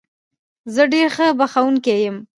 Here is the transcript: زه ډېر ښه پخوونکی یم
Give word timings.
زه 0.73 0.83
ډېر 0.93 1.07
ښه 1.15 1.27
پخوونکی 1.39 1.97
یم 2.05 2.17